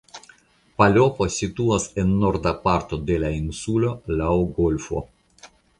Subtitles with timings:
[0.81, 5.07] Palopo situas en norda parto de la insulo laŭ golfo.